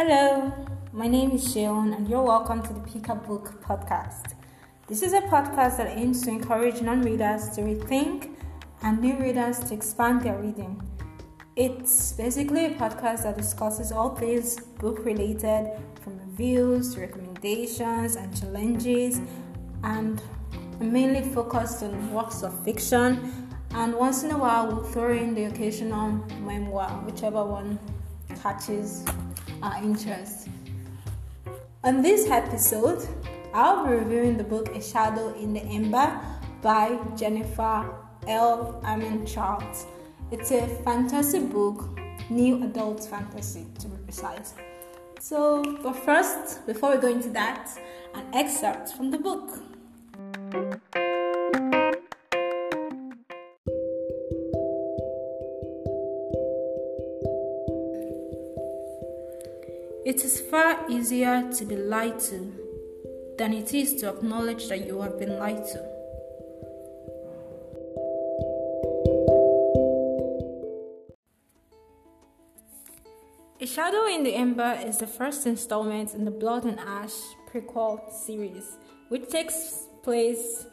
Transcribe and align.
Hello, 0.00 0.52
my 0.92 1.08
name 1.08 1.32
is 1.32 1.52
Sheon, 1.52 1.92
and 1.92 2.08
you're 2.08 2.22
welcome 2.22 2.62
to 2.62 2.72
the 2.72 2.78
Pick 2.78 3.08
Up 3.08 3.26
Book 3.26 3.60
podcast. 3.60 4.34
This 4.86 5.02
is 5.02 5.12
a 5.12 5.22
podcast 5.22 5.78
that 5.78 5.98
aims 5.98 6.22
to 6.22 6.30
encourage 6.30 6.80
non 6.80 7.02
readers 7.02 7.48
to 7.56 7.62
rethink 7.62 8.32
and 8.82 9.00
new 9.00 9.16
readers 9.16 9.58
to 9.58 9.74
expand 9.74 10.22
their 10.22 10.38
reading. 10.38 10.80
It's 11.56 12.12
basically 12.12 12.66
a 12.66 12.74
podcast 12.74 13.24
that 13.24 13.36
discusses 13.36 13.90
all 13.90 14.14
things 14.14 14.60
book 14.78 15.04
related, 15.04 15.72
from 16.02 16.16
reviews 16.18 16.96
recommendations 16.96 18.14
and 18.14 18.40
challenges, 18.40 19.20
and 19.82 20.22
mainly 20.78 21.22
focused 21.22 21.82
on 21.82 22.12
works 22.12 22.44
of 22.44 22.54
fiction. 22.64 23.50
And 23.72 23.94
once 23.94 24.22
in 24.22 24.30
a 24.30 24.38
while, 24.38 24.68
we'll 24.68 24.84
throw 24.84 25.12
in 25.12 25.34
the 25.34 25.46
occasional 25.46 26.12
memoir, 26.38 26.88
whichever 27.04 27.44
one 27.44 27.80
catches 28.40 29.04
our 29.62 29.82
interest. 29.82 30.48
On 31.84 32.02
this 32.02 32.28
episode, 32.28 33.06
I'll 33.54 33.86
be 33.86 33.92
reviewing 33.92 34.36
the 34.36 34.44
book 34.44 34.74
A 34.74 34.82
Shadow 34.82 35.34
in 35.34 35.52
the 35.52 35.60
Ember 35.62 36.20
by 36.62 36.98
Jennifer 37.16 37.94
L. 38.26 38.80
Armentrout. 38.84 39.86
It's 40.30 40.50
a 40.50 40.66
fantasy 40.84 41.40
book, 41.40 41.98
new 42.28 42.62
adult 42.64 43.04
fantasy 43.04 43.66
to 43.78 43.88
be 43.88 43.96
precise. 44.04 44.54
So, 45.20 45.62
but 45.82 45.94
first, 45.94 46.66
before 46.66 46.94
we 46.94 47.00
go 47.00 47.08
into 47.08 47.30
that, 47.30 47.70
an 48.14 48.26
excerpt 48.34 48.90
from 48.90 49.10
the 49.10 49.18
book. 49.18 49.58
It 60.08 60.24
is 60.24 60.40
far 60.40 60.88
easier 60.88 61.52
to 61.52 61.64
be 61.66 61.76
lied 61.76 62.18
to 62.30 62.50
than 63.36 63.52
it 63.52 63.74
is 63.74 63.94
to 63.96 64.08
acknowledge 64.08 64.66
that 64.68 64.86
you 64.86 65.02
have 65.02 65.18
been 65.18 65.38
lied 65.38 65.66
to. 65.66 65.78
A 73.60 73.66
Shadow 73.66 74.06
in 74.06 74.22
the 74.22 74.34
Ember 74.34 74.78
is 74.82 74.96
the 74.96 75.06
first 75.06 75.46
installment 75.46 76.14
in 76.14 76.24
the 76.24 76.30
Blood 76.30 76.64
and 76.64 76.80
Ash 76.80 77.18
prequel 77.52 78.10
series, 78.10 78.78
which 79.10 79.28
takes 79.28 79.88
place 80.02 80.64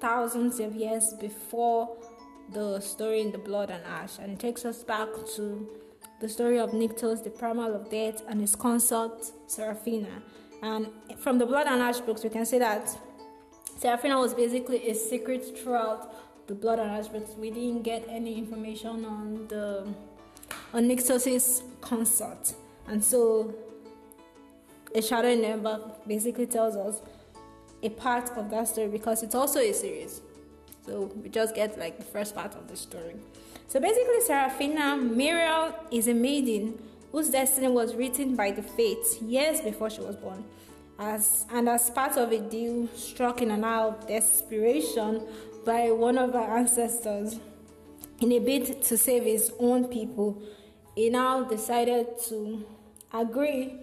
thousands 0.00 0.60
of 0.60 0.74
years 0.74 1.12
before 1.20 1.94
the 2.54 2.80
story 2.80 3.20
in 3.20 3.32
the 3.32 3.38
Blood 3.38 3.70
and 3.70 3.84
Ash, 3.84 4.18
and 4.18 4.40
takes 4.40 4.64
us 4.64 4.82
back 4.82 5.10
to 5.36 5.68
the 6.20 6.28
story 6.28 6.58
of 6.58 6.70
Nyktos, 6.70 7.22
the 7.22 7.30
primal 7.30 7.74
of 7.74 7.90
death, 7.90 8.22
and 8.28 8.40
his 8.40 8.56
consort 8.56 9.30
Seraphina. 9.46 10.22
And 10.62 10.88
from 11.18 11.38
the 11.38 11.46
Blood 11.46 11.66
and 11.66 11.80
Ash 11.80 12.00
books, 12.00 12.24
we 12.24 12.30
can 12.30 12.44
see 12.44 12.58
that 12.58 12.96
Seraphina 13.78 14.18
was 14.18 14.34
basically 14.34 14.90
a 14.90 14.94
secret 14.94 15.58
throughout 15.58 16.46
the 16.48 16.54
Blood 16.54 16.80
and 16.80 16.90
Ash 16.90 17.08
books. 17.08 17.30
We 17.38 17.50
didn't 17.50 17.82
get 17.82 18.04
any 18.08 18.36
information 18.38 19.04
on 19.04 19.46
the 19.48 19.86
on 20.74 20.88
Nyktos' 20.88 21.62
consort, 21.80 22.54
and 22.88 23.02
so 23.02 23.54
a 24.94 25.02
shadow 25.02 25.28
in 25.28 25.44
Ember 25.44 25.80
basically 26.06 26.46
tells 26.46 26.74
us 26.74 27.00
a 27.82 27.90
part 27.90 28.30
of 28.36 28.50
that 28.50 28.66
story 28.68 28.88
because 28.88 29.22
it's 29.22 29.34
also 29.34 29.60
a 29.60 29.72
series. 29.72 30.20
So 30.88 31.12
we 31.22 31.28
just 31.28 31.54
get 31.54 31.78
like 31.78 31.98
the 31.98 32.04
first 32.04 32.34
part 32.34 32.54
of 32.54 32.66
the 32.66 32.76
story. 32.76 33.16
So 33.66 33.78
basically, 33.78 34.22
Seraphina 34.22 34.96
Mierel 34.96 35.74
is 35.90 36.08
a 36.08 36.14
maiden 36.14 36.82
whose 37.12 37.28
destiny 37.28 37.68
was 37.68 37.94
written 37.94 38.34
by 38.34 38.52
the 38.52 38.62
fates 38.62 39.20
years 39.20 39.60
before 39.60 39.90
she 39.90 40.00
was 40.00 40.16
born. 40.16 40.44
As, 40.98 41.44
and 41.52 41.68
as 41.68 41.90
part 41.90 42.16
of 42.16 42.32
a 42.32 42.38
deal 42.38 42.88
struck 42.96 43.42
in 43.42 43.50
an 43.50 43.64
hour 43.64 43.88
of 43.88 44.08
desperation 44.08 45.22
by 45.66 45.90
one 45.90 46.16
of 46.16 46.32
her 46.32 46.56
ancestors 46.56 47.38
in 48.20 48.32
a 48.32 48.38
bid 48.38 48.82
to 48.82 48.96
save 48.96 49.24
his 49.24 49.52
own 49.60 49.88
people, 49.88 50.42
he 50.94 51.10
now 51.10 51.44
decided 51.44 52.06
to 52.28 52.66
agree 53.12 53.74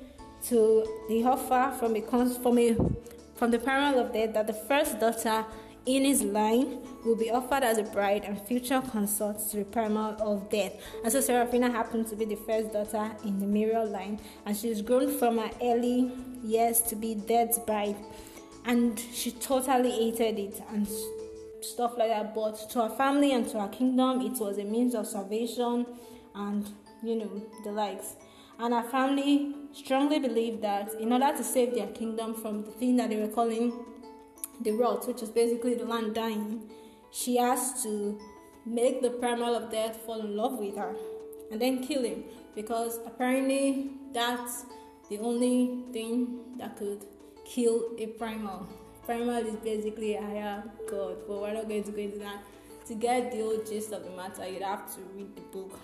to 0.48 1.06
the 1.08 1.24
offer 1.24 1.72
from 1.78 1.96
a, 1.96 2.02
from 2.02 2.58
a 2.58 2.76
from 3.36 3.52
the 3.52 3.60
parent 3.60 3.98
of 3.98 4.14
death 4.14 4.34
that 4.34 4.48
the 4.48 4.54
first 4.54 5.00
daughter 5.00 5.46
in 5.86 6.04
his 6.04 6.24
line 6.24 6.80
will 7.04 7.16
be 7.16 7.30
offered 7.30 7.64
as 7.64 7.78
a 7.78 7.84
bride 7.84 8.24
and 8.26 8.42
future 8.42 8.82
consort 8.92 9.38
to 9.52 9.58
the 9.58 9.66
primal 9.66 10.16
of 10.20 10.50
death. 10.50 10.74
And 11.04 11.12
so 11.12 11.22
Seraphina 11.22 11.72
happened 11.72 12.08
to 12.08 12.16
be 12.16 12.26
the 12.26 12.36
first 12.36 12.74
daughter 12.74 13.12
in 13.24 13.40
the 13.40 13.46
Mierel 13.46 13.92
line, 13.92 14.20
and 14.46 14.58
she's 14.58 14.82
grown 14.82 15.18
from 15.18 15.38
her 15.38 15.52
early 15.62 16.12
years 16.44 16.82
to 16.82 16.96
be 16.96 17.16
death's 17.16 17.60
bride. 17.60 17.98
And 18.66 19.00
she 19.14 19.32
totally 19.32 19.92
hated 19.92 20.40
it 20.40 20.64
and 20.72 20.88
stuff 21.62 21.98
like 21.98 22.10
that. 22.10 22.34
But 22.34 22.70
to 22.72 22.84
her 22.84 22.90
family 22.90 23.34
and 23.34 23.48
to 23.50 23.62
her 23.62 23.68
kingdom, 23.68 24.22
it 24.22 24.40
was 24.40 24.58
a 24.58 24.64
means 24.64 24.96
of 24.96 25.06
salvation 25.06 25.86
and 26.34 26.68
you 27.04 27.16
know 27.16 27.44
the 27.64 27.72
likes. 27.72 28.16
And 28.58 28.74
her 28.74 28.84
family 28.84 29.54
strongly 29.74 30.18
believed 30.20 30.62
that 30.64 30.94
in 31.00 31.12
order 31.12 31.36
to 31.38 31.44
save 31.44 31.76
their 31.76 31.88
kingdom 31.88 32.34
from 32.34 32.64
the 32.64 32.72
thing 32.72 32.96
that 32.96 33.10
they 33.10 33.18
were 33.18 33.28
calling 33.28 33.74
the 34.62 34.72
rot, 34.72 35.08
which 35.08 35.22
is 35.22 35.30
basically 35.30 35.76
the 35.76 35.86
land 35.86 36.16
dying, 36.16 36.70
she 37.12 37.38
has 37.38 37.84
to 37.84 38.20
make 38.66 39.02
the 39.02 39.10
primal 39.10 39.56
of 39.56 39.72
death 39.72 39.98
fall 40.06 40.20
in 40.22 40.36
love 40.36 40.58
with 40.58 40.76
her 40.76 40.96
and 41.52 41.62
then 41.62 41.86
kill 41.86 42.04
him 42.04 42.24
because 42.56 43.00
apparently 43.06 43.92
that's 44.12 44.66
the 45.10 45.20
only 45.20 45.84
thing 45.94 46.40
that 46.58 46.76
could 46.78 47.06
kill 47.46 47.92
a 48.00 48.08
primal. 48.08 48.68
Primal 49.06 49.46
is 49.46 49.56
basically 49.58 50.16
a 50.16 50.22
higher 50.22 50.64
god, 50.90 51.18
but 51.28 51.42
we're 51.42 51.54
not 51.54 51.70
going 51.70 51.84
to 51.84 51.92
go 51.92 52.02
into 52.02 52.18
that. 52.20 52.44
To 52.88 52.96
get 52.96 53.32
the 53.32 53.42
old 53.42 53.66
gist 53.66 53.92
of 53.92 54.04
the 54.04 54.12
matter, 54.12 54.48
you'd 54.48 54.62
have 54.62 54.94
to 54.96 55.02
read 55.16 55.36
the 55.36 55.42
book. 55.42 55.80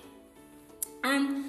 And 1.03 1.45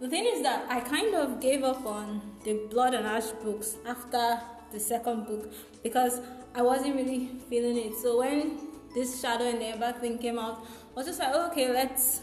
the 0.00 0.08
thing 0.08 0.24
is 0.26 0.42
that 0.42 0.66
I 0.70 0.80
kind 0.80 1.14
of 1.14 1.40
gave 1.40 1.62
up 1.62 1.84
on 1.86 2.20
the 2.44 2.60
Blood 2.70 2.94
and 2.94 3.06
Ash 3.06 3.30
books 3.42 3.76
after 3.86 4.40
the 4.72 4.80
second 4.80 5.26
book 5.26 5.52
because 5.82 6.20
I 6.56 6.62
wasn't 6.62 6.96
really 6.96 7.28
feeling 7.50 7.76
it. 7.76 7.94
So 7.96 8.18
when 8.18 8.58
this 8.94 9.20
shadow 9.20 9.44
and 9.44 9.60
the 9.60 9.66
ember 9.66 9.92
thing 9.92 10.16
came 10.16 10.38
out, 10.38 10.66
I 10.92 10.94
was 10.94 11.06
just 11.06 11.18
like, 11.20 11.28
oh, 11.34 11.48
okay, 11.48 11.70
let's 11.70 12.22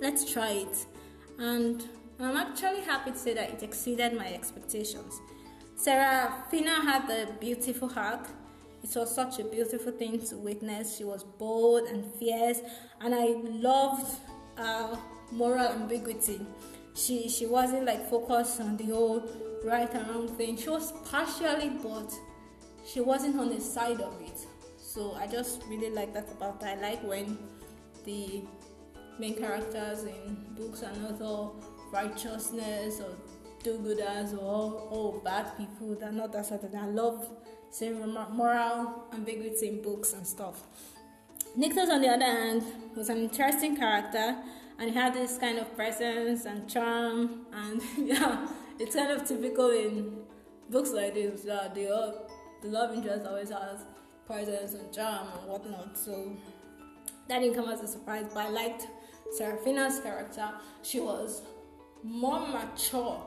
let's 0.00 0.32
try 0.32 0.50
it. 0.50 0.86
And 1.36 1.84
I'm 2.20 2.36
actually 2.36 2.82
happy 2.82 3.10
to 3.10 3.18
say 3.18 3.34
that 3.34 3.50
it 3.50 3.62
exceeded 3.64 4.16
my 4.16 4.32
expectations. 4.32 5.20
Seraphina 5.74 6.82
had 6.82 7.10
a 7.10 7.32
beautiful 7.40 7.90
arc. 7.96 8.28
It 8.84 8.94
was 8.94 9.12
such 9.12 9.40
a 9.40 9.44
beautiful 9.44 9.90
thing 9.90 10.20
to 10.26 10.36
witness. 10.36 10.96
She 10.96 11.02
was 11.02 11.24
bold 11.24 11.88
and 11.88 12.04
fierce, 12.14 12.60
and 13.00 13.12
I 13.12 13.34
loved 13.42 14.06
uh, 14.56 14.96
moral 15.32 15.66
ambiguity. 15.66 16.40
She 16.94 17.28
she 17.28 17.46
wasn't 17.46 17.86
like 17.86 18.08
focused 18.08 18.60
on 18.60 18.76
the 18.76 18.84
whole 18.84 19.28
right 19.64 19.92
and 19.92 20.08
wrong 20.10 20.28
thing. 20.28 20.56
She 20.56 20.70
was 20.70 20.92
partially, 21.10 21.70
but 21.82 22.12
she 22.92 23.00
wasn't 23.00 23.38
on 23.38 23.54
the 23.54 23.60
side 23.60 24.00
of 24.00 24.20
it. 24.20 24.46
So 24.78 25.14
I 25.14 25.26
just 25.26 25.62
really 25.68 25.90
like 25.90 26.12
that 26.14 26.28
about 26.30 26.62
her. 26.62 26.68
I 26.68 26.74
like 26.74 27.02
when 27.02 27.38
the 28.04 28.42
main 29.18 29.36
characters 29.36 30.04
in 30.04 30.46
books 30.56 30.82
are 30.82 30.94
not 30.96 31.20
all 31.20 31.62
righteousness 31.92 33.00
or 33.00 33.14
do-gooders 33.62 34.32
or 34.34 34.40
all, 34.40 34.88
all 34.90 35.20
bad 35.24 35.56
people. 35.56 35.94
They're 35.94 36.10
not 36.10 36.32
that 36.32 36.46
sort 36.46 36.64
of 36.64 36.70
thing. 36.70 36.80
I 36.80 36.86
love 36.86 37.28
seeing 37.70 38.00
moral 38.32 39.04
ambiguity 39.12 39.68
in 39.68 39.82
books 39.82 40.12
and 40.12 40.26
stuff. 40.26 40.62
Nyktos, 41.56 41.88
on 41.88 42.00
the 42.00 42.08
other 42.08 42.24
hand, 42.24 42.62
was 42.96 43.08
an 43.08 43.18
interesting 43.18 43.76
character 43.76 44.36
and 44.78 44.90
he 44.90 44.96
had 44.96 45.14
this 45.14 45.36
kind 45.38 45.58
of 45.58 45.76
presence 45.76 46.46
and 46.46 46.68
charm 46.68 47.46
and 47.52 47.82
yeah 47.98 48.48
it's 48.78 48.96
kind 48.96 49.12
of 49.12 49.28
typical 49.28 49.70
in 49.70 50.16
books 50.70 50.90
like 50.92 51.12
this 51.14 51.42
that 51.42 51.74
the, 51.74 51.94
uh, 51.94 52.12
the 52.62 52.68
love 52.68 52.94
interest 52.94 53.26
always 53.26 53.50
has 53.50 53.84
presence 54.26 54.74
and 54.74 54.92
charm 54.92 55.26
and 55.38 55.48
whatnot 55.48 55.96
so 55.96 56.36
that 57.28 57.40
didn't 57.40 57.54
come 57.54 57.68
as 57.68 57.80
a 57.80 57.88
surprise 57.88 58.26
but 58.32 58.46
i 58.46 58.48
liked 58.48 58.88
seraphina's 59.32 60.00
character 60.00 60.48
she 60.82 61.00
was 61.00 61.42
more 62.02 62.40
mature 62.40 63.20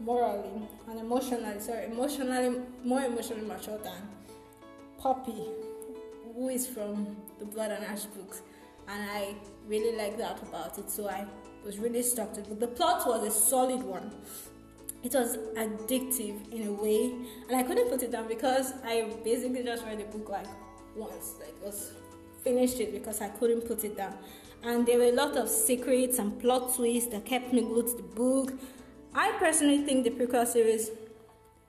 morally 0.00 0.68
and 0.88 0.98
emotionally 1.00 1.58
sorry 1.60 1.86
emotionally 1.86 2.60
more 2.84 3.02
emotionally 3.02 3.46
mature 3.46 3.78
than 3.78 4.08
poppy 4.98 5.46
who 6.34 6.48
is 6.48 6.66
from 6.66 7.16
the 7.38 7.44
blood 7.44 7.70
and 7.70 7.84
ash 7.84 8.04
books 8.04 8.42
and 8.88 9.10
I 9.10 9.34
really 9.66 9.96
like 9.96 10.16
that 10.18 10.42
about 10.42 10.78
it. 10.78 10.90
So 10.90 11.08
I 11.08 11.26
was 11.64 11.78
really 11.78 12.02
stuck 12.02 12.32
to 12.34 12.40
it. 12.40 12.48
But 12.48 12.60
the 12.60 12.68
plot 12.68 13.06
was 13.06 13.26
a 13.26 13.30
solid 13.30 13.82
one. 13.82 14.12
It 15.06 15.14
was 15.14 15.36
addictive 15.54 16.52
in 16.52 16.66
a 16.66 16.72
way, 16.72 17.14
and 17.48 17.56
I 17.56 17.62
couldn't 17.62 17.88
put 17.88 18.02
it 18.02 18.10
down 18.10 18.26
because 18.26 18.72
I 18.84 19.08
basically 19.22 19.62
just 19.62 19.84
read 19.84 20.00
the 20.00 20.04
book 20.06 20.28
like 20.28 20.48
once, 20.96 21.34
like 21.38 21.54
was 21.64 21.92
finished 22.42 22.80
it 22.80 22.90
because 22.90 23.20
I 23.20 23.28
couldn't 23.28 23.68
put 23.68 23.84
it 23.84 23.96
down. 23.96 24.18
And 24.64 24.84
there 24.84 24.98
were 24.98 25.04
a 25.04 25.12
lot 25.12 25.36
of 25.36 25.48
secrets 25.48 26.18
and 26.18 26.36
plot 26.40 26.74
twists 26.74 27.12
that 27.12 27.24
kept 27.24 27.52
me 27.52 27.60
glued 27.60 27.86
to 27.86 27.96
the 27.98 28.02
book. 28.02 28.54
I 29.14 29.30
personally 29.38 29.84
think 29.84 30.02
the 30.02 30.10
prequel 30.10 30.44
series, 30.44 30.90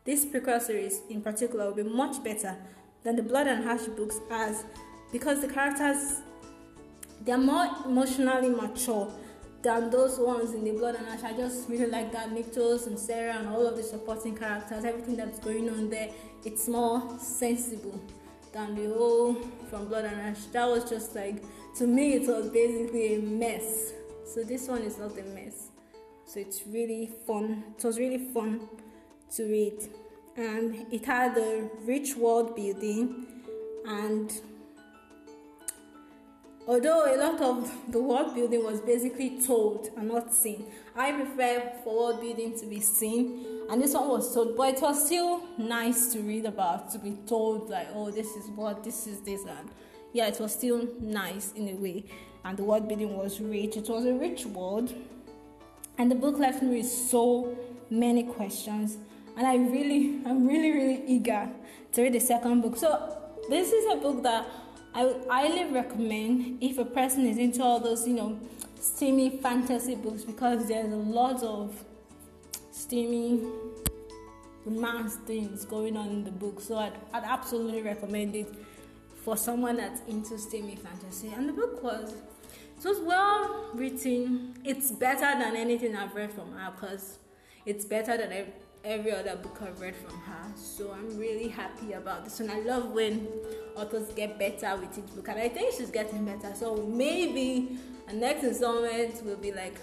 this 0.04 0.25
prequel 0.25 0.60
series 0.60 1.01
in 1.07 1.22
particular, 1.22 1.66
will 1.66 1.83
be 1.83 1.83
much 1.83 2.24
better 2.24 2.57
than 3.04 3.18
the 3.18 3.22
Blood 3.22 3.45
and 3.45 3.69
Ash 3.69 3.86
books 3.86 4.19
as 4.31 4.66
because 5.12 5.42
the 5.42 5.48
characters 5.48 6.22
they're 7.22 7.38
more 7.38 7.68
emotionally 7.86 8.50
mature 8.50 9.13
than 9.68 9.90
those 9.90 10.18
ones 10.18 10.54
in 10.54 10.64
the 10.64 10.72
Blood 10.72 10.96
and 10.96 11.06
Ash. 11.10 11.24
I 11.24 11.34
just 11.34 11.68
really 11.68 11.92
like 11.92 12.10
that 12.14 12.30
Nyktos 12.30 12.88
and 12.88 12.98
Sarah 12.98 13.34
and 13.34 13.50
all 13.50 13.68
of 13.68 13.75
the 13.75 13.84
supporting 13.84 14.34
characters, 14.34 14.86
everything 14.86 15.18
that's 15.18 15.40
going 15.40 15.69
on 15.69 15.90
there. 15.90 16.10
It's 16.46 16.69
more 16.69 17.04
sensible 17.19 18.00
than 18.54 18.75
the 18.75 18.96
whole 18.96 19.34
from 19.69 19.90
Blood 19.90 20.06
and 20.06 20.22
Ash. 20.22 20.46
That 20.54 20.69
was 20.69 20.90
just 20.90 21.14
like 21.16 21.44
to 21.75 21.86
me, 21.86 22.14
it 22.14 22.30
was 22.30 22.48
basically 22.48 23.16
a 23.16 23.19
mess. 23.19 23.92
So 24.25 24.42
this 24.42 24.69
one 24.69 24.84
is 24.84 24.98
not 24.98 25.18
a 25.18 25.24
mess. 25.24 25.68
So 26.25 26.40
it's 26.40 26.66
really 26.66 27.12
fun. 27.28 27.66
It 27.78 27.84
was 27.84 28.00
really 28.00 28.30
fun 28.34 28.69
to 29.36 29.44
read, 29.44 29.80
and 30.38 30.86
it 30.94 31.04
had 31.04 31.38
a 31.38 31.69
rich 31.84 32.16
world 32.16 32.56
building 32.56 33.44
and 33.86 34.31
Although 36.68 37.06
a 37.06 37.16
lot 37.16 37.40
of 37.42 37.72
the 37.94 38.02
world 38.02 38.36
building 38.36 38.62
was 38.62 38.81
basically 38.81 39.40
told 39.42 39.90
and 39.96 40.10
not 40.10 40.34
seen, 40.34 40.66
I 40.94 41.14
prefer 41.14 41.72
for 41.81 41.96
world 41.96 42.19
building 42.19 42.60
to 42.60 42.66
be 42.66 42.81
seen, 42.81 43.46
and 43.69 43.81
this 43.81 43.94
one 43.94 44.10
was 44.10 44.34
told, 44.34 44.58
but 44.58 44.75
it 44.75 44.81
was 44.81 45.06
still 45.06 45.44
nice 45.58 46.12
to 46.12 46.19
read 46.19 46.46
about, 46.46 46.92
to 46.92 47.00
be 47.00 47.16
told, 47.25 47.69
like, 47.69 47.88
oh, 47.94 48.12
this 48.12 48.28
is 48.36 48.50
what, 48.50 48.84
this 48.84 49.08
is 49.08 49.22
this, 49.22 49.46
and 49.46 49.69
yeah, 50.12 50.28
it 50.28 50.42
was 50.42 50.52
still 50.52 50.86
nice 51.00 51.54
in 51.54 51.69
a 51.69 51.75
way, 51.75 52.04
and 52.44 52.58
the 52.58 52.64
world 52.64 52.90
building 52.90 53.16
was 53.16 53.40
rich. 53.40 53.78
It 53.78 53.88
was 53.88 54.04
a 54.06 54.14
rich 54.14 54.46
world, 54.46 54.94
and 55.98 56.12
the 56.12 56.16
book 56.16 56.38
left 56.38 56.62
me 56.62 56.80
with 56.80 56.88
so 56.88 57.58
many 57.90 58.24
questions, 58.24 58.98
and 59.38 59.48
I 59.48 59.56
really, 59.56 60.19
I'm 60.25 60.46
really, 60.46 60.72
really 60.72 61.04
eager 61.08 61.50
to 61.94 62.02
read 62.02 62.12
the 62.12 62.19
second 62.19 62.60
book. 62.60 62.75
So, 62.75 63.14
this 63.48 63.72
is 63.72 63.86
a 63.94 63.96
book 63.96 64.22
that 64.24 64.46
I 64.97 65.05
would 65.05 65.27
highly 65.29 65.65
recommend 65.65 66.57
if 66.59 66.79
a 66.79 66.85
person 66.85 67.27
is 67.27 67.38
into 67.38 67.63
all 67.63 67.79
those, 67.79 68.07
you 68.07 68.15
know, 68.15 68.39
steamy 68.79 69.29
fantasy 69.29 69.94
books 69.94 70.23
because 70.23 70.67
there's 70.67 70.91
a 70.91 70.95
lot 70.95 71.44
of 71.44 71.71
steamy 72.71 73.44
romance 74.65 75.17
things 75.17 75.65
going 75.65 75.95
on 75.95 76.07
in 76.07 76.23
the 76.23 76.31
book. 76.31 76.59
So 76.59 76.79
I'd, 76.79 76.94
I'd 77.13 77.25
absolutely 77.25 77.83
recommend 77.83 78.35
it 78.35 78.51
for 79.23 79.38
someone 79.38 79.77
that's 79.77 80.01
into 80.07 80.35
steamy 80.39 80.77
fantasy. 80.77 81.27
And 81.27 81.47
the 81.47 81.53
book 81.53 81.83
was 81.83 82.15
it 82.79 82.83
was 82.83 82.99
well 83.01 83.69
written. 83.75 84.55
It's 84.63 84.89
better 84.89 85.39
than 85.39 85.55
anything 85.55 85.95
I've 85.95 86.15
read 86.15 86.31
from 86.31 86.53
her 86.53 86.71
because 86.71 87.19
it's 87.67 87.85
better 87.85 88.17
than 88.17 88.31
every 88.88 89.12
other 89.12 89.36
book 89.36 89.60
I've 89.62 89.80
read 89.80 89.95
from 89.95 90.18
her. 90.22 90.51
So 90.56 90.92
I'm 90.92 91.18
really 91.18 91.50
happy 91.50 91.94
about 91.94 92.24
this 92.24 92.39
one. 92.39 92.50
I 92.50 92.60
love 92.62 92.92
when 92.92 93.28
authors 93.75 94.13
get 94.13 94.39
better 94.39 94.75
with 94.78 94.98
each 94.98 95.13
book 95.13 95.28
and 95.28 95.39
I 95.39 95.50
think 95.50 95.74
she's 95.75 95.92
getting 95.92 96.25
better. 96.25 96.56
So 96.56 96.78
maybe 96.78 97.78
a 98.07 98.13
next 98.13 98.44
installment 98.44 99.24
will 99.25 99.36
be 99.38 99.51
like 99.51 99.78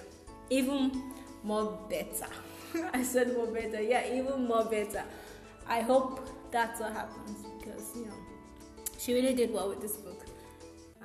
even 0.50 1.12
more 1.42 1.78
better. 1.90 2.26
I 2.92 3.02
said 3.02 3.34
more 3.36 3.46
better, 3.46 3.82
yeah, 3.82 4.12
even 4.12 4.46
more 4.46 4.64
better. 4.64 5.04
I 5.66 5.80
hope 5.80 6.26
that's 6.50 6.80
what 6.80 6.92
happens 6.92 7.44
because 7.58 7.92
you 7.96 8.06
know 8.06 8.14
she 8.98 9.12
really 9.12 9.34
did 9.34 9.52
well 9.52 9.68
with 9.68 9.80
this 9.80 9.96
book 9.96 10.24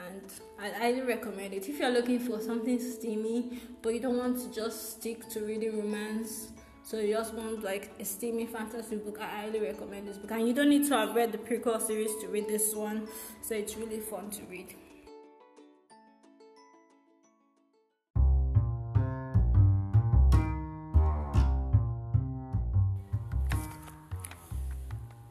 and 0.07 0.21
I 0.59 0.69
highly 0.69 1.01
recommend 1.01 1.53
it 1.53 1.67
if 1.67 1.79
you're 1.79 1.89
looking 1.89 2.19
for 2.19 2.39
something 2.39 2.79
steamy 2.79 3.59
but 3.81 3.93
you 3.93 3.99
don't 3.99 4.17
want 4.17 4.39
to 4.41 4.53
just 4.53 4.97
stick 4.97 5.27
to 5.29 5.39
reading 5.41 5.77
romance 5.77 6.49
so 6.89 6.97
you 6.97 7.13
just 7.13 7.35
want 7.35 7.63
like 7.63 7.91
a 7.99 8.03
steamy 8.03 8.47
fantasy 8.47 8.95
book, 8.95 9.19
I 9.21 9.27
highly 9.41 9.59
recommend 9.59 10.07
this 10.07 10.17
book. 10.17 10.31
And 10.31 10.47
you 10.47 10.55
don't 10.55 10.69
need 10.69 10.87
to 10.87 10.97
have 10.97 11.13
read 11.13 11.31
the 11.31 11.37
prequel 11.37 11.79
series 11.79 12.09
to 12.21 12.27
read 12.29 12.47
this 12.47 12.73
one. 12.73 13.07
So 13.43 13.53
it's 13.53 13.77
really 13.77 13.99
fun 13.99 14.31
to 14.31 14.41
read. 14.49 14.73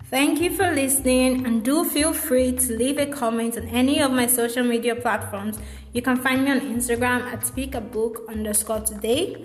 Thank 0.04 0.40
you 0.40 0.54
for 0.54 0.70
listening 0.70 1.44
and 1.44 1.64
do 1.64 1.84
feel 1.84 2.12
free 2.12 2.52
to 2.52 2.72
leave 2.72 2.98
a 2.98 3.06
comment 3.06 3.56
on 3.56 3.66
any 3.66 4.00
of 4.00 4.12
my 4.12 4.28
social 4.28 4.62
media 4.62 4.94
platforms. 4.94 5.58
You 5.92 6.02
can 6.02 6.18
find 6.18 6.44
me 6.44 6.52
on 6.52 6.60
Instagram 6.60 7.22
at 7.32 7.40
speakabook 7.40 8.28
underscore 8.28 8.80
today 8.82 9.44